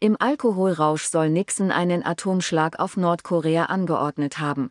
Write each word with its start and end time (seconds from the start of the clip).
Im 0.00 0.16
Alkoholrausch 0.16 1.06
soll 1.06 1.28
Nixon 1.28 1.72
einen 1.72 2.06
Atomschlag 2.06 2.78
auf 2.78 2.96
Nordkorea 2.96 3.64
angeordnet 3.64 4.38
haben. 4.38 4.70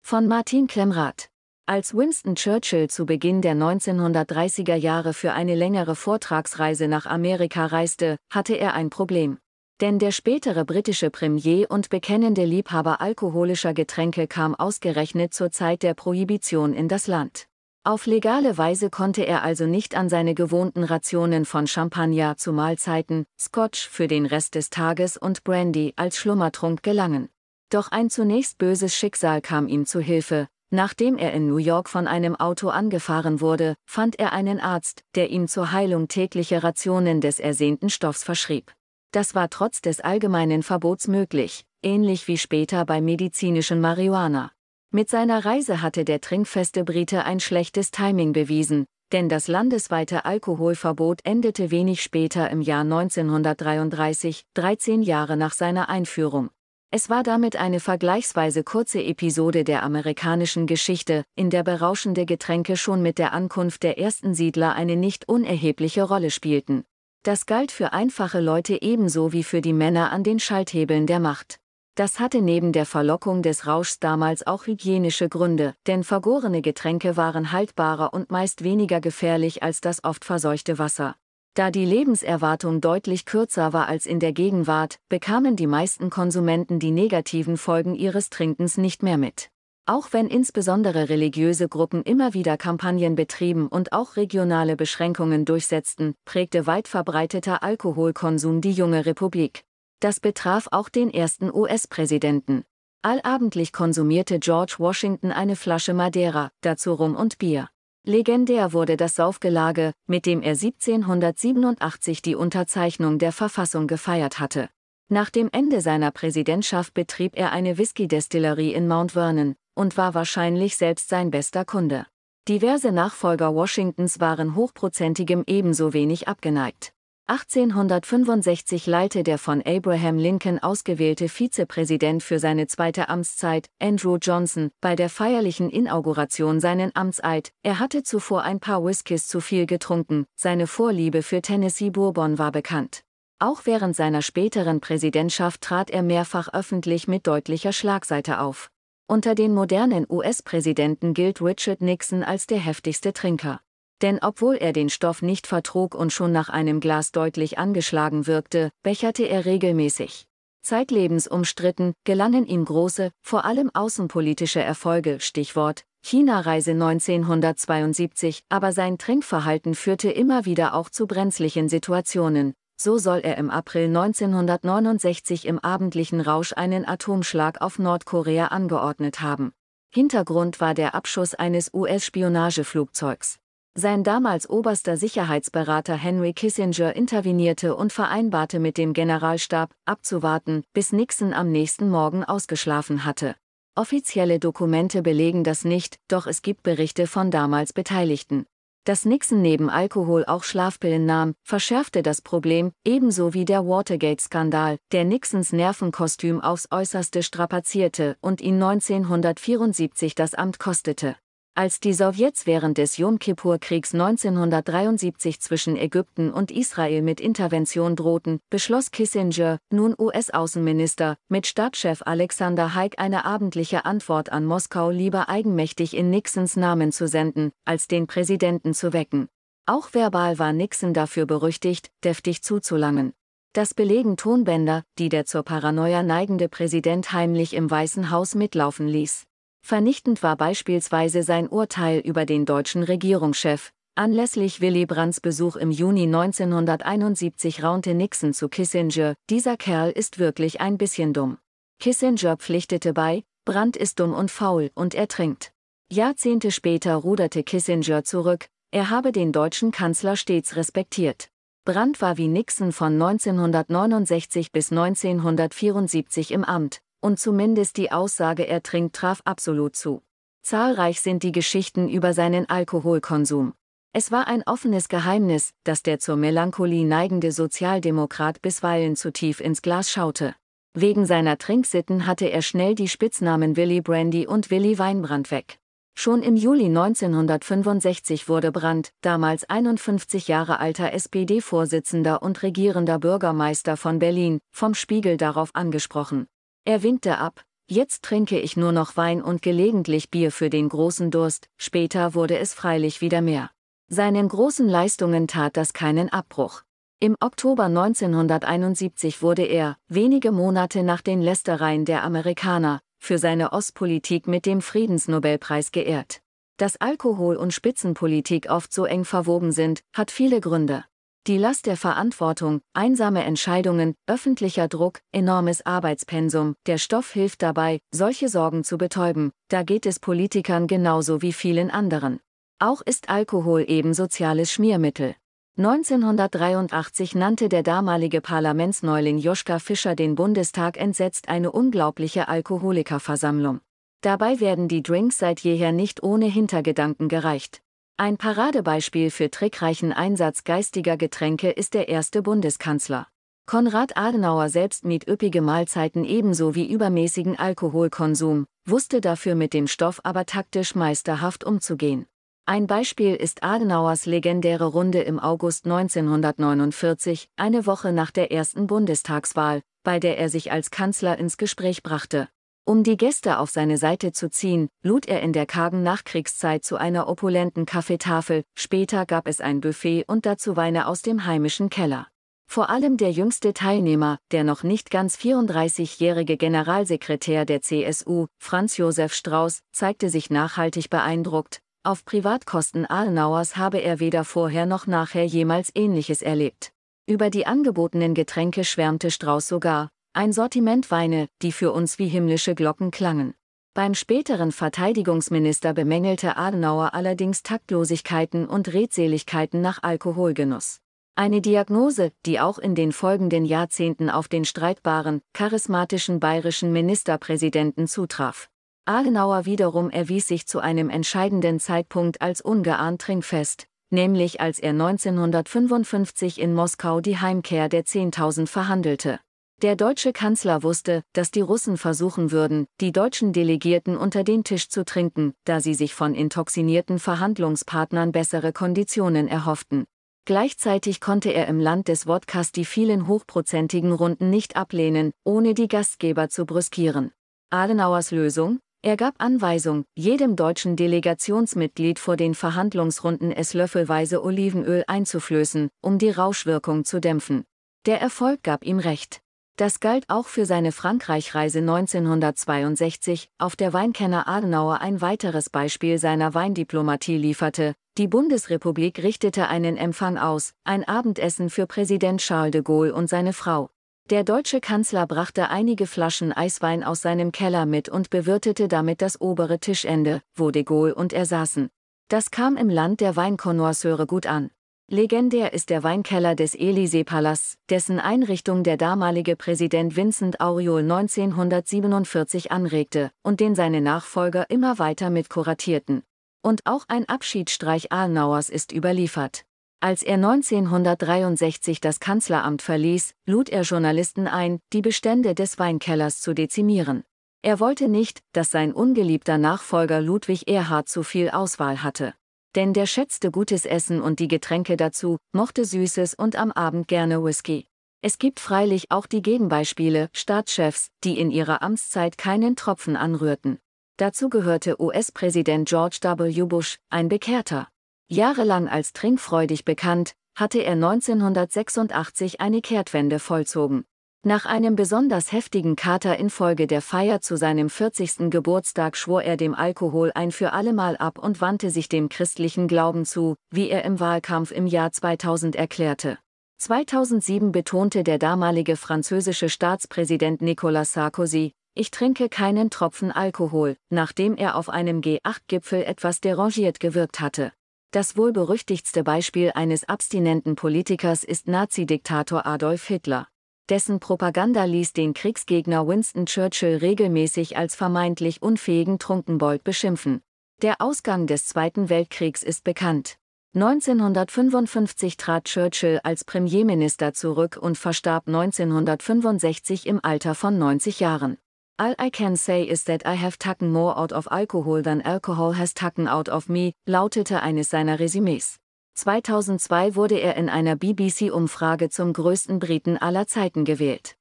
Von 0.00 0.26
Martin 0.26 0.66
Klemrath. 0.66 1.28
Als 1.66 1.94
Winston 1.94 2.34
Churchill 2.34 2.88
zu 2.88 3.04
Beginn 3.04 3.42
der 3.42 3.54
1930er 3.54 4.76
Jahre 4.76 5.12
für 5.12 5.34
eine 5.34 5.54
längere 5.54 5.94
Vortragsreise 5.94 6.88
nach 6.88 7.04
Amerika 7.04 7.66
reiste, 7.66 8.16
hatte 8.30 8.54
er 8.54 8.72
ein 8.72 8.88
Problem. 8.88 9.36
Denn 9.82 9.98
der 9.98 10.10
spätere 10.10 10.64
britische 10.64 11.10
Premier 11.10 11.70
und 11.70 11.90
bekennende 11.90 12.46
Liebhaber 12.46 13.02
alkoholischer 13.02 13.74
Getränke 13.74 14.26
kam 14.26 14.54
ausgerechnet 14.54 15.34
zur 15.34 15.50
Zeit 15.50 15.82
der 15.82 15.92
Prohibition 15.92 16.72
in 16.72 16.88
das 16.88 17.08
Land. 17.08 17.46
Auf 17.84 18.06
legale 18.06 18.58
Weise 18.58 18.90
konnte 18.90 19.26
er 19.26 19.42
also 19.42 19.66
nicht 19.66 19.96
an 19.96 20.08
seine 20.08 20.34
gewohnten 20.34 20.84
Rationen 20.84 21.44
von 21.44 21.66
Champagner 21.66 22.36
zu 22.36 22.52
Mahlzeiten, 22.52 23.24
Scotch 23.36 23.88
für 23.88 24.06
den 24.06 24.24
Rest 24.24 24.54
des 24.54 24.70
Tages 24.70 25.16
und 25.16 25.42
Brandy 25.42 25.92
als 25.96 26.16
Schlummertrunk 26.16 26.84
gelangen. 26.84 27.28
Doch 27.70 27.90
ein 27.90 28.08
zunächst 28.08 28.58
böses 28.58 28.94
Schicksal 28.94 29.40
kam 29.40 29.66
ihm 29.66 29.84
zu 29.84 29.98
Hilfe. 29.98 30.46
Nachdem 30.70 31.18
er 31.18 31.32
in 31.32 31.48
New 31.48 31.56
York 31.56 31.88
von 31.88 32.06
einem 32.06 32.36
Auto 32.36 32.68
angefahren 32.68 33.40
wurde, 33.40 33.74
fand 33.84 34.16
er 34.16 34.32
einen 34.32 34.60
Arzt, 34.60 35.02
der 35.16 35.30
ihm 35.30 35.48
zur 35.48 35.72
Heilung 35.72 36.06
tägliche 36.06 36.62
Rationen 36.62 37.20
des 37.20 37.40
ersehnten 37.40 37.90
Stoffs 37.90 38.22
verschrieb. 38.22 38.70
Das 39.10 39.34
war 39.34 39.50
trotz 39.50 39.82
des 39.82 39.98
allgemeinen 39.98 40.62
Verbots 40.62 41.08
möglich, 41.08 41.64
ähnlich 41.82 42.28
wie 42.28 42.38
später 42.38 42.84
bei 42.84 43.00
medizinischen 43.00 43.80
Marihuana. 43.80 44.52
Mit 44.94 45.08
seiner 45.08 45.42
Reise 45.46 45.80
hatte 45.80 46.04
der 46.04 46.20
trinkfeste 46.20 46.84
Brite 46.84 47.24
ein 47.24 47.40
schlechtes 47.40 47.92
Timing 47.92 48.34
bewiesen, 48.34 48.84
denn 49.10 49.30
das 49.30 49.48
landesweite 49.48 50.26
Alkoholverbot 50.26 51.20
endete 51.24 51.70
wenig 51.70 52.02
später 52.02 52.50
im 52.50 52.60
Jahr 52.60 52.82
1933, 52.82 54.44
13 54.52 55.00
Jahre 55.00 55.38
nach 55.38 55.54
seiner 55.54 55.88
Einführung. 55.88 56.50
Es 56.90 57.08
war 57.08 57.22
damit 57.22 57.56
eine 57.56 57.80
vergleichsweise 57.80 58.64
kurze 58.64 59.02
Episode 59.02 59.64
der 59.64 59.82
amerikanischen 59.82 60.66
Geschichte, 60.66 61.24
in 61.36 61.48
der 61.48 61.62
berauschende 61.62 62.26
Getränke 62.26 62.76
schon 62.76 63.00
mit 63.00 63.16
der 63.16 63.32
Ankunft 63.32 63.84
der 63.84 63.98
ersten 63.98 64.34
Siedler 64.34 64.74
eine 64.74 64.96
nicht 64.96 65.26
unerhebliche 65.26 66.02
Rolle 66.02 66.30
spielten. 66.30 66.84
Das 67.22 67.46
galt 67.46 67.72
für 67.72 67.94
einfache 67.94 68.40
Leute 68.40 68.82
ebenso 68.82 69.32
wie 69.32 69.42
für 69.42 69.62
die 69.62 69.72
Männer 69.72 70.12
an 70.12 70.22
den 70.22 70.38
Schalthebeln 70.38 71.06
der 71.06 71.18
Macht. 71.18 71.61
Das 71.94 72.18
hatte 72.18 72.40
neben 72.40 72.72
der 72.72 72.86
Verlockung 72.86 73.42
des 73.42 73.66
Rauschs 73.66 73.98
damals 73.98 74.46
auch 74.46 74.66
hygienische 74.66 75.28
Gründe, 75.28 75.74
denn 75.86 76.04
vergorene 76.04 76.62
Getränke 76.62 77.18
waren 77.18 77.52
haltbarer 77.52 78.14
und 78.14 78.30
meist 78.30 78.64
weniger 78.64 79.02
gefährlich 79.02 79.62
als 79.62 79.82
das 79.82 80.02
oft 80.02 80.24
verseuchte 80.24 80.78
Wasser. 80.78 81.16
Da 81.52 81.70
die 81.70 81.84
Lebenserwartung 81.84 82.80
deutlich 82.80 83.26
kürzer 83.26 83.74
war 83.74 83.88
als 83.88 84.06
in 84.06 84.20
der 84.20 84.32
Gegenwart, 84.32 85.00
bekamen 85.10 85.54
die 85.54 85.66
meisten 85.66 86.08
Konsumenten 86.08 86.78
die 86.78 86.92
negativen 86.92 87.58
Folgen 87.58 87.94
ihres 87.94 88.30
Trinkens 88.30 88.78
nicht 88.78 89.02
mehr 89.02 89.18
mit. 89.18 89.50
Auch 89.84 90.14
wenn 90.14 90.28
insbesondere 90.28 91.10
religiöse 91.10 91.68
Gruppen 91.68 92.04
immer 92.04 92.32
wieder 92.32 92.56
Kampagnen 92.56 93.16
betrieben 93.16 93.68
und 93.68 93.92
auch 93.92 94.16
regionale 94.16 94.76
Beschränkungen 94.76 95.44
durchsetzten, 95.44 96.14
prägte 96.24 96.66
weit 96.66 96.88
verbreiteter 96.88 97.62
Alkoholkonsum 97.62 98.62
die 98.62 98.72
junge 98.72 99.04
Republik. 99.04 99.64
Das 100.02 100.18
betraf 100.18 100.66
auch 100.72 100.88
den 100.88 101.14
ersten 101.14 101.48
US-Präsidenten. 101.54 102.64
Allabendlich 103.02 103.72
konsumierte 103.72 104.40
George 104.40 104.74
Washington 104.78 105.30
eine 105.30 105.54
Flasche 105.54 105.94
Madeira, 105.94 106.50
dazu 106.60 106.94
Rum 106.94 107.14
und 107.14 107.38
Bier. 107.38 107.68
Legendär 108.04 108.72
wurde 108.72 108.96
das 108.96 109.14
Saufgelage, 109.14 109.92
mit 110.08 110.26
dem 110.26 110.42
er 110.42 110.54
1787 110.54 112.20
die 112.20 112.34
Unterzeichnung 112.34 113.20
der 113.20 113.30
Verfassung 113.30 113.86
gefeiert 113.86 114.40
hatte. 114.40 114.70
Nach 115.08 115.30
dem 115.30 115.48
Ende 115.52 115.80
seiner 115.80 116.10
Präsidentschaft 116.10 116.94
betrieb 116.94 117.36
er 117.36 117.52
eine 117.52 117.78
Whisky-Destillerie 117.78 118.72
in 118.72 118.88
Mount 118.88 119.12
Vernon 119.12 119.54
und 119.76 119.96
war 119.96 120.14
wahrscheinlich 120.14 120.76
selbst 120.76 121.10
sein 121.10 121.30
bester 121.30 121.64
Kunde. 121.64 122.06
Diverse 122.48 122.90
Nachfolger 122.90 123.54
Washingtons 123.54 124.18
waren 124.18 124.56
hochprozentigem 124.56 125.44
ebenso 125.46 125.92
wenig 125.92 126.26
abgeneigt. 126.26 126.92
1865 127.28 128.86
leilte 128.86 129.22
der 129.22 129.38
von 129.38 129.62
Abraham 129.62 130.18
Lincoln 130.18 130.58
ausgewählte 130.58 131.28
Vizepräsident 131.28 132.22
für 132.22 132.38
seine 132.38 132.66
zweite 132.66 133.08
Amtszeit, 133.08 133.68
Andrew 133.78 134.18
Johnson, 134.20 134.70
bei 134.80 134.96
der 134.96 135.08
feierlichen 135.08 135.70
Inauguration 135.70 136.60
seinen 136.60 136.94
Amtseid. 136.94 137.52
Er 137.62 137.78
hatte 137.78 138.02
zuvor 138.02 138.42
ein 138.42 138.60
paar 138.60 138.84
Whiskys 138.84 139.28
zu 139.28 139.40
viel 139.40 139.66
getrunken, 139.66 140.26
seine 140.34 140.66
Vorliebe 140.66 141.22
für 141.22 141.40
Tennessee 141.40 141.90
Bourbon 141.90 142.38
war 142.38 142.52
bekannt. 142.52 143.02
Auch 143.38 143.62
während 143.64 143.96
seiner 143.96 144.22
späteren 144.22 144.80
Präsidentschaft 144.80 145.62
trat 145.62 145.90
er 145.90 146.02
mehrfach 146.02 146.52
öffentlich 146.52 147.08
mit 147.08 147.26
deutlicher 147.26 147.72
Schlagseite 147.72 148.40
auf. 148.40 148.68
Unter 149.06 149.34
den 149.34 149.54
modernen 149.54 150.06
US-Präsidenten 150.08 151.14
gilt 151.14 151.40
Richard 151.40 151.80
Nixon 151.80 152.24
als 152.24 152.46
der 152.46 152.58
heftigste 152.58 153.12
Trinker. 153.12 153.60
Denn 154.02 154.18
obwohl 154.20 154.56
er 154.56 154.72
den 154.72 154.90
Stoff 154.90 155.22
nicht 155.22 155.46
vertrug 155.46 155.94
und 155.94 156.12
schon 156.12 156.32
nach 156.32 156.48
einem 156.48 156.80
Glas 156.80 157.12
deutlich 157.12 157.58
angeschlagen 157.58 158.26
wirkte, 158.26 158.70
becherte 158.82 159.24
er 159.24 159.44
regelmäßig. 159.44 160.26
Zeitlebens 160.60 161.28
umstritten, 161.28 161.94
gelangen 162.04 162.46
ihm 162.46 162.64
große, 162.64 163.10
vor 163.22 163.44
allem 163.44 163.70
außenpolitische 163.72 164.60
Erfolge, 164.60 165.20
Stichwort 165.20 165.84
China-Reise 166.04 166.72
1972, 166.72 168.42
aber 168.48 168.72
sein 168.72 168.98
Trinkverhalten 168.98 169.76
führte 169.76 170.10
immer 170.10 170.44
wieder 170.44 170.74
auch 170.74 170.90
zu 170.90 171.06
brenzlichen 171.06 171.68
Situationen. 171.68 172.54
So 172.76 172.98
soll 172.98 173.20
er 173.20 173.36
im 173.36 173.50
April 173.50 173.86
1969 173.86 175.46
im 175.46 175.60
abendlichen 175.60 176.20
Rausch 176.20 176.52
einen 176.54 176.88
Atomschlag 176.88 177.60
auf 177.60 177.78
Nordkorea 177.78 178.46
angeordnet 178.46 179.20
haben. 179.20 179.52
Hintergrund 179.90 180.60
war 180.60 180.74
der 180.74 180.96
Abschuss 180.96 181.34
eines 181.34 181.72
US-Spionageflugzeugs. 181.72 183.38
Sein 183.74 184.04
damals 184.04 184.50
oberster 184.50 184.98
Sicherheitsberater 184.98 185.94
Henry 185.94 186.34
Kissinger 186.34 186.94
intervenierte 186.94 187.74
und 187.74 187.90
vereinbarte 187.90 188.58
mit 188.58 188.76
dem 188.76 188.92
Generalstab, 188.92 189.74
abzuwarten, 189.86 190.62
bis 190.74 190.92
Nixon 190.92 191.32
am 191.32 191.50
nächsten 191.50 191.88
Morgen 191.88 192.22
ausgeschlafen 192.22 193.06
hatte. 193.06 193.34
Offizielle 193.74 194.38
Dokumente 194.38 195.00
belegen 195.00 195.42
das 195.42 195.64
nicht, 195.64 195.96
doch 196.08 196.26
es 196.26 196.42
gibt 196.42 196.62
Berichte 196.62 197.06
von 197.06 197.30
damals 197.30 197.72
Beteiligten. 197.72 198.44
Dass 198.84 199.06
Nixon 199.06 199.40
neben 199.40 199.70
Alkohol 199.70 200.26
auch 200.26 200.42
Schlafpillen 200.42 201.06
nahm, 201.06 201.34
verschärfte 201.42 202.02
das 202.02 202.20
Problem, 202.20 202.72
ebenso 202.84 203.32
wie 203.32 203.46
der 203.46 203.66
Watergate-Skandal, 203.66 204.76
der 204.90 205.04
Nixons 205.04 205.52
Nervenkostüm 205.52 206.42
aufs 206.42 206.68
äußerste 206.70 207.22
strapazierte 207.22 208.18
und 208.20 208.42
ihn 208.42 208.62
1974 208.62 210.14
das 210.14 210.34
Amt 210.34 210.58
kostete. 210.58 211.16
Als 211.54 211.80
die 211.80 211.92
Sowjets 211.92 212.46
während 212.46 212.78
des 212.78 212.96
Yom 212.96 213.18
Kippur-Kriegs 213.18 213.92
1973 213.92 215.38
zwischen 215.38 215.76
Ägypten 215.76 216.32
und 216.32 216.50
Israel 216.50 217.02
mit 217.02 217.20
Intervention 217.20 217.94
drohten, 217.94 218.40
beschloss 218.48 218.90
Kissinger, 218.90 219.58
nun 219.70 219.94
US-Außenminister, 219.98 221.18
mit 221.28 221.46
Stadtchef 221.46 222.00
Alexander 222.06 222.74
Haig 222.74 222.98
eine 222.98 223.26
abendliche 223.26 223.84
Antwort 223.84 224.32
an 224.32 224.46
Moskau 224.46 224.88
lieber 224.88 225.28
eigenmächtig 225.28 225.94
in 225.94 226.08
Nixons 226.08 226.56
Namen 226.56 226.90
zu 226.90 227.06
senden, 227.06 227.52
als 227.66 227.86
den 227.86 228.06
Präsidenten 228.06 228.72
zu 228.72 228.94
wecken. 228.94 229.28
Auch 229.66 229.92
verbal 229.92 230.38
war 230.38 230.54
Nixon 230.54 230.94
dafür 230.94 231.26
berüchtigt, 231.26 231.90
deftig 232.02 232.42
zuzulangen. 232.42 233.12
Das 233.52 233.74
belegen 233.74 234.16
Tonbänder, 234.16 234.84
die 234.98 235.10
der 235.10 235.26
zur 235.26 235.42
Paranoia 235.42 236.02
neigende 236.02 236.48
Präsident 236.48 237.12
heimlich 237.12 237.52
im 237.52 237.70
Weißen 237.70 238.10
Haus 238.10 238.34
mitlaufen 238.34 238.88
ließ. 238.88 239.24
Vernichtend 239.64 240.22
war 240.22 240.36
beispielsweise 240.36 241.22
sein 241.22 241.48
Urteil 241.48 242.00
über 242.00 242.26
den 242.26 242.44
deutschen 242.44 242.82
Regierungschef. 242.82 243.72
Anlässlich 243.94 244.60
Willy 244.60 244.86
Brandts 244.86 245.20
Besuch 245.20 245.56
im 245.56 245.70
Juni 245.70 246.04
1971 246.04 247.62
raunte 247.62 247.94
Nixon 247.94 248.34
zu 248.34 248.48
Kissinger, 248.48 249.14
dieser 249.30 249.56
Kerl 249.56 249.90
ist 249.90 250.18
wirklich 250.18 250.60
ein 250.60 250.78
bisschen 250.78 251.12
dumm. 251.12 251.38
Kissinger 251.78 252.36
pflichtete 252.36 252.92
bei, 252.92 253.22
Brandt 253.44 253.76
ist 253.76 254.00
dumm 254.00 254.14
und 254.14 254.30
faul 254.30 254.70
und 254.74 254.94
er 254.94 255.08
trinkt. 255.08 255.52
Jahrzehnte 255.90 256.50
später 256.50 256.94
ruderte 256.96 257.42
Kissinger 257.42 258.02
zurück, 258.02 258.48
er 258.70 258.90
habe 258.90 259.12
den 259.12 259.30
deutschen 259.30 259.70
Kanzler 259.70 260.16
stets 260.16 260.56
respektiert. 260.56 261.28
Brandt 261.64 262.00
war 262.00 262.16
wie 262.16 262.28
Nixon 262.28 262.72
von 262.72 262.94
1969 262.94 264.52
bis 264.52 264.72
1974 264.72 266.32
im 266.32 266.44
Amt, 266.44 266.80
und 267.02 267.20
zumindest 267.20 267.76
die 267.76 267.92
Aussage 267.92 268.48
er 268.48 268.62
trinkt 268.62 268.96
traf 268.96 269.20
absolut 269.26 269.76
zu. 269.76 270.00
Zahlreich 270.40 271.02
sind 271.02 271.22
die 271.22 271.32
Geschichten 271.32 271.88
über 271.88 272.14
seinen 272.14 272.48
Alkoholkonsum. 272.48 273.52
Es 273.92 274.10
war 274.10 274.26
ein 274.26 274.42
offenes 274.46 274.88
Geheimnis, 274.88 275.52
dass 275.64 275.82
der 275.82 275.98
zur 275.98 276.16
Melancholie 276.16 276.86
neigende 276.86 277.30
Sozialdemokrat 277.30 278.40
bisweilen 278.40 278.96
zu 278.96 279.12
tief 279.12 279.40
ins 279.40 279.60
Glas 279.60 279.90
schaute. 279.90 280.34
Wegen 280.72 281.04
seiner 281.04 281.36
Trinksitten 281.36 282.06
hatte 282.06 282.30
er 282.30 282.40
schnell 282.40 282.74
die 282.74 282.88
Spitznamen 282.88 283.56
Willy 283.56 283.82
Brandy 283.82 284.26
und 284.26 284.50
Willy 284.50 284.78
Weinbrand 284.78 285.30
weg. 285.30 285.58
Schon 285.94 286.22
im 286.22 286.36
Juli 286.36 286.64
1965 286.64 288.28
wurde 288.28 288.50
Brandt, 288.50 288.92
damals 289.02 289.44
51 289.44 290.26
Jahre 290.26 290.58
alter 290.58 290.94
SPD-Vorsitzender 290.94 292.22
und 292.22 292.42
regierender 292.42 292.98
Bürgermeister 292.98 293.76
von 293.76 293.98
Berlin, 293.98 294.38
vom 294.50 294.74
Spiegel 294.74 295.18
darauf 295.18 295.54
angesprochen. 295.54 296.26
Er 296.64 296.84
winkte 296.84 297.18
ab, 297.18 297.44
jetzt 297.68 298.04
trinke 298.04 298.38
ich 298.38 298.56
nur 298.56 298.70
noch 298.70 298.96
Wein 298.96 299.20
und 299.20 299.42
gelegentlich 299.42 300.10
Bier 300.10 300.30
für 300.30 300.48
den 300.48 300.68
großen 300.68 301.10
Durst, 301.10 301.48
später 301.56 302.14
wurde 302.14 302.38
es 302.38 302.54
freilich 302.54 303.00
wieder 303.00 303.20
mehr. 303.20 303.50
Seinen 303.88 304.28
großen 304.28 304.68
Leistungen 304.68 305.26
tat 305.26 305.56
das 305.56 305.72
keinen 305.72 306.08
Abbruch. 306.08 306.62
Im 307.00 307.16
Oktober 307.18 307.64
1971 307.64 309.22
wurde 309.22 309.42
er, 309.42 309.76
wenige 309.88 310.30
Monate 310.30 310.84
nach 310.84 311.00
den 311.00 311.20
Lästereien 311.20 311.84
der 311.84 312.04
Amerikaner, 312.04 312.80
für 313.00 313.18
seine 313.18 313.52
Ostpolitik 313.52 314.28
mit 314.28 314.46
dem 314.46 314.62
Friedensnobelpreis 314.62 315.72
geehrt. 315.72 316.20
Dass 316.58 316.80
Alkohol 316.80 317.34
und 317.34 317.52
Spitzenpolitik 317.52 318.48
oft 318.48 318.72
so 318.72 318.84
eng 318.84 319.04
verwoben 319.04 319.50
sind, 319.50 319.82
hat 319.92 320.12
viele 320.12 320.40
Gründe. 320.40 320.84
Die 321.28 321.38
Last 321.38 321.66
der 321.66 321.76
Verantwortung, 321.76 322.62
einsame 322.72 323.22
Entscheidungen, 323.22 323.94
öffentlicher 324.08 324.66
Druck, 324.66 324.98
enormes 325.12 325.64
Arbeitspensum, 325.64 326.56
der 326.66 326.78
Stoff 326.78 327.12
hilft 327.12 327.42
dabei, 327.42 327.78
solche 327.92 328.28
Sorgen 328.28 328.64
zu 328.64 328.76
betäuben, 328.76 329.30
da 329.46 329.62
geht 329.62 329.86
es 329.86 330.00
Politikern 330.00 330.66
genauso 330.66 331.22
wie 331.22 331.32
vielen 331.32 331.70
anderen. 331.70 332.18
Auch 332.58 332.80
ist 332.80 333.08
Alkohol 333.08 333.64
eben 333.68 333.94
soziales 333.94 334.50
Schmiermittel. 334.50 335.14
1983 335.58 337.14
nannte 337.14 337.48
der 337.48 337.62
damalige 337.62 338.20
Parlamentsneuling 338.20 339.18
Joschka 339.18 339.60
Fischer 339.60 339.94
den 339.94 340.16
Bundestag 340.16 340.76
entsetzt 340.76 341.28
eine 341.28 341.52
unglaubliche 341.52 342.26
Alkoholikerversammlung. 342.26 343.60
Dabei 344.00 344.40
werden 344.40 344.66
die 344.66 344.82
Drinks 344.82 345.18
seit 345.18 345.38
jeher 345.38 345.70
nicht 345.70 346.02
ohne 346.02 346.26
Hintergedanken 346.26 347.08
gereicht. 347.08 347.62
Ein 348.02 348.16
Paradebeispiel 348.16 349.12
für 349.12 349.30
trickreichen 349.30 349.92
Einsatz 349.92 350.42
geistiger 350.42 350.96
Getränke 350.96 351.50
ist 351.50 351.72
der 351.72 351.88
erste 351.88 352.20
Bundeskanzler. 352.20 353.06
Konrad 353.46 353.96
Adenauer 353.96 354.48
selbst 354.48 354.84
mied 354.84 355.06
üppige 355.06 355.40
Mahlzeiten 355.40 356.04
ebenso 356.04 356.56
wie 356.56 356.68
übermäßigen 356.68 357.38
Alkoholkonsum, 357.38 358.46
wusste 358.66 359.00
dafür 359.00 359.36
mit 359.36 359.54
dem 359.54 359.68
Stoff 359.68 360.00
aber 360.02 360.26
taktisch 360.26 360.74
meisterhaft 360.74 361.44
umzugehen. 361.44 362.06
Ein 362.44 362.66
Beispiel 362.66 363.14
ist 363.14 363.44
Adenauers 363.44 364.04
legendäre 364.04 364.66
Runde 364.66 365.02
im 365.02 365.20
August 365.20 365.66
1949, 365.66 367.28
eine 367.36 367.66
Woche 367.66 367.92
nach 367.92 368.10
der 368.10 368.32
ersten 368.32 368.66
Bundestagswahl, 368.66 369.62
bei 369.84 370.00
der 370.00 370.18
er 370.18 370.28
sich 370.28 370.50
als 370.50 370.72
Kanzler 370.72 371.18
ins 371.18 371.36
Gespräch 371.36 371.84
brachte. 371.84 372.28
Um 372.64 372.84
die 372.84 372.96
Gäste 372.96 373.40
auf 373.40 373.50
seine 373.50 373.76
Seite 373.76 374.12
zu 374.12 374.30
ziehen, 374.30 374.68
lud 374.84 375.06
er 375.06 375.20
in 375.20 375.32
der 375.32 375.46
kargen 375.46 375.82
Nachkriegszeit 375.82 376.64
zu 376.64 376.76
einer 376.76 377.08
opulenten 377.08 377.66
Kaffeetafel, 377.66 378.44
später 378.54 379.04
gab 379.04 379.26
es 379.26 379.40
ein 379.40 379.60
Buffet 379.60 380.04
und 380.06 380.26
dazu 380.26 380.56
Weine 380.56 380.86
aus 380.86 381.02
dem 381.02 381.26
heimischen 381.26 381.70
Keller. 381.70 382.06
Vor 382.46 382.70
allem 382.70 382.98
der 382.98 383.10
jüngste 383.10 383.52
Teilnehmer, 383.52 384.18
der 384.30 384.44
noch 384.44 384.62
nicht 384.62 384.90
ganz 384.90 385.16
34-jährige 385.16 386.36
Generalsekretär 386.36 387.46
der 387.46 387.62
CSU, 387.62 388.26
Franz 388.38 388.76
Josef 388.76 389.12
Strauß, 389.12 389.62
zeigte 389.72 390.08
sich 390.08 390.30
nachhaltig 390.30 390.88
beeindruckt, 390.88 391.62
auf 391.82 392.04
Privatkosten 392.04 392.88
Adenauers 392.88 393.56
habe 393.56 393.78
er 393.78 393.98
weder 393.98 394.24
vorher 394.24 394.66
noch 394.66 394.86
nachher 394.86 395.24
jemals 395.24 395.72
Ähnliches 395.74 396.22
erlebt. 396.22 396.70
Über 397.08 397.28
die 397.28 397.44
angebotenen 397.44 398.14
Getränke 398.14 398.62
schwärmte 398.62 399.10
Strauß 399.10 399.48
sogar, 399.48 399.88
ein 400.14 400.34
Sortiment 400.34 400.90
Weine, 400.90 401.28
die 401.40 401.52
für 401.52 401.72
uns 401.72 401.98
wie 401.98 402.08
himmlische 402.08 402.54
Glocken 402.54 402.90
klangen. 402.90 403.32
Beim 403.72 403.94
späteren 403.94 404.52
Verteidigungsminister 404.52 405.72
bemängelte 405.72 406.36
Adenauer 406.36 406.92
allerdings 406.92 407.42
Taktlosigkeiten 407.42 408.46
und 408.46 408.74
Redseligkeiten 408.74 409.62
nach 409.62 409.82
Alkoholgenuss. 409.82 410.80
Eine 411.14 411.40
Diagnose, 411.40 412.12
die 412.26 412.40
auch 412.40 412.58
in 412.58 412.74
den 412.74 412.92
folgenden 412.92 413.46
Jahrzehnten 413.46 414.10
auf 414.10 414.28
den 414.28 414.44
streitbaren, 414.44 415.22
charismatischen 415.32 416.20
bayerischen 416.20 416.72
Ministerpräsidenten 416.72 417.86
zutraf. 417.86 418.50
Adenauer 418.84 419.46
wiederum 419.46 419.88
erwies 419.88 420.28
sich 420.28 420.46
zu 420.46 420.60
einem 420.60 420.90
entscheidenden 420.90 421.58
Zeitpunkt 421.58 422.20
als 422.20 422.42
ungeahnt 422.42 423.00
trinkfest, 423.00 423.66
nämlich 423.88 424.42
als 424.42 424.58
er 424.58 424.70
1955 424.70 426.38
in 426.38 426.52
Moskau 426.52 427.00
die 427.00 427.18
Heimkehr 427.18 427.70
der 427.70 427.86
10.000 427.86 428.46
verhandelte. 428.46 429.18
Der 429.62 429.76
deutsche 429.76 430.12
Kanzler 430.12 430.64
wusste, 430.64 431.04
dass 431.12 431.30
die 431.30 431.40
Russen 431.40 431.76
versuchen 431.76 432.32
würden, 432.32 432.66
die 432.80 432.90
deutschen 432.90 433.32
Delegierten 433.32 433.96
unter 433.96 434.24
den 434.24 434.42
Tisch 434.42 434.68
zu 434.68 434.84
trinken, 434.84 435.34
da 435.44 435.60
sie 435.60 435.74
sich 435.74 435.94
von 435.94 436.16
intoxinierten 436.16 436.98
Verhandlungspartnern 436.98 438.10
bessere 438.10 438.52
Konditionen 438.52 439.28
erhofften. 439.28 439.84
Gleichzeitig 440.24 441.00
konnte 441.00 441.30
er 441.30 441.46
im 441.46 441.60
Land 441.60 441.86
des 441.86 442.08
Wodkas 442.08 442.50
die 442.50 442.64
vielen 442.64 443.06
hochprozentigen 443.06 443.92
Runden 443.92 444.30
nicht 444.30 444.56
ablehnen, 444.56 445.12
ohne 445.22 445.54
die 445.54 445.68
Gastgeber 445.68 446.28
zu 446.28 446.44
brüskieren. 446.44 447.12
Adenauers 447.50 448.10
Lösung? 448.10 448.58
Er 448.82 448.96
gab 448.96 449.14
Anweisung, 449.18 449.84
jedem 449.94 450.34
deutschen 450.34 450.74
Delegationsmitglied 450.74 452.00
vor 452.00 452.16
den 452.16 452.34
Verhandlungsrunden 452.34 453.30
es 453.30 453.54
löffelweise 453.54 454.24
Olivenöl 454.24 454.82
einzuflößen, 454.88 455.68
um 455.80 455.98
die 455.98 456.10
Rauschwirkung 456.10 456.84
zu 456.84 457.00
dämpfen. 457.00 457.44
Der 457.86 458.00
Erfolg 458.00 458.42
gab 458.42 458.64
ihm 458.64 458.80
recht. 458.80 459.21
Das 459.56 459.80
galt 459.80 460.04
auch 460.08 460.26
für 460.26 460.46
seine 460.46 460.72
Frankreichreise 460.72 461.58
1962, 461.58 463.28
auf 463.38 463.54
der 463.54 463.74
Weinkenner 463.74 464.26
Adenauer 464.26 464.80
ein 464.80 465.02
weiteres 465.02 465.50
Beispiel 465.50 465.98
seiner 465.98 466.32
Weindiplomatie 466.32 467.18
lieferte. 467.18 467.74
Die 467.98 468.08
Bundesrepublik 468.08 469.02
richtete 469.02 469.48
einen 469.48 469.76
Empfang 469.76 470.16
aus, 470.16 470.54
ein 470.64 470.88
Abendessen 470.88 471.50
für 471.50 471.66
Präsident 471.66 472.22
Charles 472.22 472.52
de 472.52 472.62
Gaulle 472.62 472.94
und 472.94 473.10
seine 473.10 473.34
Frau. 473.34 473.68
Der 474.08 474.24
deutsche 474.24 474.60
Kanzler 474.60 475.06
brachte 475.06 475.50
einige 475.50 475.86
Flaschen 475.86 476.32
Eiswein 476.32 476.82
aus 476.82 477.02
seinem 477.02 477.30
Keller 477.30 477.66
mit 477.66 477.90
und 477.90 478.08
bewirtete 478.08 478.68
damit 478.68 479.02
das 479.02 479.20
obere 479.20 479.58
Tischende, 479.58 480.22
wo 480.34 480.50
de 480.50 480.64
Gaulle 480.64 480.94
und 480.94 481.12
er 481.12 481.26
saßen. 481.26 481.68
Das 482.08 482.30
kam 482.30 482.56
im 482.56 482.70
Land 482.70 483.00
der 483.00 483.16
Weinkonnoisseure 483.16 484.06
gut 484.06 484.26
an. 484.26 484.50
Legendär 484.88 485.54
ist 485.54 485.70
der 485.70 485.82
Weinkeller 485.82 486.34
des 486.34 486.54
Élysée-Palasts, 486.54 487.56
dessen 487.70 487.98
Einrichtung 487.98 488.62
der 488.62 488.76
damalige 488.76 489.36
Präsident 489.36 489.96
Vincent 489.96 490.40
Auriol 490.40 490.82
1947 490.82 492.52
anregte 492.52 493.10
und 493.22 493.40
den 493.40 493.54
seine 493.54 493.80
Nachfolger 493.80 494.50
immer 494.50 494.78
weiter 494.78 495.08
mitkuratierten. 495.08 496.02
Und 496.42 496.66
auch 496.66 496.84
ein 496.88 497.08
Abschiedsstreich 497.08 497.90
Adenauers 497.90 498.50
ist 498.50 498.72
überliefert. 498.72 499.44
Als 499.80 500.02
er 500.02 500.14
1963 500.14 501.80
das 501.80 501.98
Kanzleramt 501.98 502.60
verließ, 502.60 503.14
lud 503.26 503.48
er 503.48 503.62
Journalisten 503.62 504.26
ein, 504.26 504.60
die 504.72 504.82
Bestände 504.82 505.34
des 505.34 505.58
Weinkellers 505.58 506.20
zu 506.20 506.34
dezimieren. 506.34 507.02
Er 507.40 507.58
wollte 507.58 507.88
nicht, 507.88 508.20
dass 508.32 508.50
sein 508.50 508.72
ungeliebter 508.72 509.38
Nachfolger 509.38 510.00
Ludwig 510.00 510.48
Erhard 510.48 510.88
zu 510.88 511.02
viel 511.02 511.30
Auswahl 511.30 511.82
hatte. 511.82 512.14
Denn 512.54 512.74
der 512.74 512.86
schätzte 512.86 513.30
gutes 513.30 513.64
Essen 513.64 514.02
und 514.02 514.20
die 514.20 514.28
Getränke 514.28 514.76
dazu, 514.76 515.16
mochte 515.32 515.64
Süßes 515.64 516.14
und 516.14 516.36
am 516.36 516.52
Abend 516.52 516.86
gerne 516.88 517.24
Whisky. 517.24 517.66
Es 518.02 518.18
gibt 518.18 518.40
freilich 518.40 518.90
auch 518.90 519.06
die 519.06 519.22
Gegenbeispiele, 519.22 520.10
Staatschefs, 520.12 520.88
die 521.04 521.18
in 521.18 521.30
ihrer 521.30 521.62
Amtszeit 521.62 522.18
keinen 522.18 522.56
Tropfen 522.56 522.96
anrührten. 522.96 523.58
Dazu 523.96 524.28
gehörte 524.28 524.82
US-Präsident 524.82 525.68
George 525.68 525.98
W. 526.02 526.42
Bush, 526.42 526.78
ein 526.90 527.08
Bekehrter. 527.08 527.68
Jahrelang 528.08 528.68
als 528.68 528.92
trinkfreudig 528.92 529.64
bekannt, 529.64 530.14
hatte 530.34 530.58
er 530.58 530.72
1986 530.72 532.40
eine 532.40 532.60
Kehrtwende 532.60 533.18
vollzogen. 533.18 533.84
Nach 534.24 534.46
einem 534.46 534.76
besonders 534.76 535.32
heftigen 535.32 535.74
Kater 535.74 536.16
infolge 536.16 536.68
der 536.68 536.80
Feier 536.80 537.20
zu 537.20 537.36
seinem 537.36 537.68
40. 537.68 538.30
Geburtstag 538.30 538.96
schwor 538.96 539.24
er 539.24 539.36
dem 539.36 539.52
Alkohol 539.52 540.12
ein 540.14 540.30
für 540.30 540.52
allemal 540.52 540.96
ab 540.96 541.18
und 541.18 541.40
wandte 541.40 541.70
sich 541.70 541.88
dem 541.88 542.08
christlichen 542.08 542.68
Glauben 542.68 543.04
zu, 543.04 543.34
wie 543.50 543.68
er 543.68 543.84
im 543.84 543.98
Wahlkampf 543.98 544.52
im 544.52 544.68
Jahr 544.68 544.92
2000 544.92 545.56
erklärte. 545.56 546.18
2007 546.58 547.50
betonte 547.50 548.04
der 548.04 548.18
damalige 548.18 548.76
französische 548.76 549.48
Staatspräsident 549.48 550.40
Nicolas 550.40 550.92
Sarkozy, 550.92 551.50
ich 551.74 551.90
trinke 551.90 552.28
keinen 552.28 552.70
Tropfen 552.70 553.10
Alkohol, 553.10 553.76
nachdem 553.90 554.36
er 554.36 554.54
auf 554.54 554.68
einem 554.68 555.00
G8-Gipfel 555.00 555.82
etwas 555.82 556.20
derangiert 556.20 556.78
gewirkt 556.78 557.18
hatte. 557.18 557.50
Das 557.90 558.16
wohl 558.16 558.32
berüchtigtste 558.32 559.02
Beispiel 559.02 559.50
eines 559.56 559.88
abstinenten 559.88 560.54
Politikers 560.54 561.24
ist 561.24 561.48
Nazi-Diktator 561.48 562.46
Adolf 562.46 562.86
Hitler. 562.86 563.26
Dessen 563.72 564.00
Propaganda 564.00 564.64
ließ 564.64 564.92
den 564.92 565.14
Kriegsgegner 565.14 565.88
Winston 565.88 566.26
Churchill 566.26 566.76
regelmäßig 566.76 567.56
als 567.56 567.74
vermeintlich 567.74 568.42
unfähigen 568.42 568.98
Trunkenbold 568.98 569.64
beschimpfen. 569.64 570.20
Der 570.60 570.82
Ausgang 570.82 571.26
des 571.26 571.46
Zweiten 571.46 571.88
Weltkriegs 571.88 572.42
ist 572.42 572.64
bekannt. 572.64 573.16
1955 573.54 575.16
trat 575.16 575.44
Churchill 575.44 576.00
als 576.02 576.22
Premierminister 576.24 577.14
zurück 577.14 577.56
und 577.58 577.78
verstarb 577.78 578.26
1965 578.26 579.86
im 579.86 580.00
Alter 580.02 580.34
von 580.34 580.58
90 580.58 581.00
Jahren. 581.00 581.38
All 581.78 581.96
I 581.98 582.10
can 582.10 582.36
say 582.36 582.62
is 582.62 582.84
that 582.84 583.06
I 583.06 583.16
have 583.16 583.38
taken 583.38 583.72
more 583.72 583.96
out 583.96 584.12
of 584.12 584.30
alcohol 584.30 584.82
than 584.82 585.00
alcohol 585.00 585.56
has 585.56 585.72
taken 585.72 586.06
out 586.06 586.28
of 586.28 586.50
me, 586.50 586.72
lautete 586.86 587.40
eines 587.40 587.70
seiner 587.70 587.98
Resümees. 587.98 588.58
2002 588.94 589.94
wurde 589.96 590.18
er 590.20 590.36
in 590.36 590.48
einer 590.48 590.76
BBC-Umfrage 590.76 591.88
zum 591.88 592.12
größten 592.12 592.58
Briten 592.58 592.98
aller 592.98 593.26
Zeiten 593.26 593.64
gewählt. 593.64 594.16